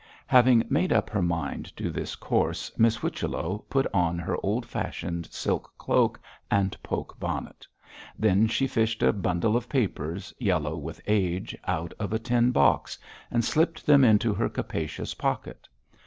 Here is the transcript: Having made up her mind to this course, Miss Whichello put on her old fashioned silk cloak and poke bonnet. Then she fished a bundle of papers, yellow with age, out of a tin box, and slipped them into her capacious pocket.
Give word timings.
Having 0.25 0.63
made 0.67 0.91
up 0.91 1.11
her 1.11 1.21
mind 1.21 1.77
to 1.77 1.91
this 1.91 2.15
course, 2.15 2.71
Miss 2.75 2.95
Whichello 2.95 3.65
put 3.69 3.85
on 3.93 4.17
her 4.17 4.35
old 4.41 4.65
fashioned 4.65 5.31
silk 5.31 5.71
cloak 5.77 6.19
and 6.49 6.75
poke 6.81 7.19
bonnet. 7.19 7.67
Then 8.17 8.47
she 8.47 8.65
fished 8.65 9.03
a 9.03 9.13
bundle 9.13 9.55
of 9.55 9.69
papers, 9.69 10.33
yellow 10.39 10.75
with 10.75 11.01
age, 11.05 11.55
out 11.67 11.93
of 11.99 12.13
a 12.13 12.17
tin 12.17 12.49
box, 12.49 12.97
and 13.29 13.45
slipped 13.45 13.85
them 13.85 14.03
into 14.03 14.33
her 14.33 14.49
capacious 14.49 15.13
pocket. 15.13 15.69